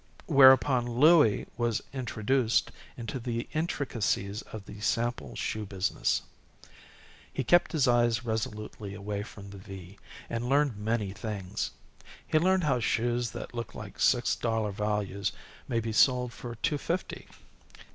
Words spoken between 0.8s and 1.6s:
Louie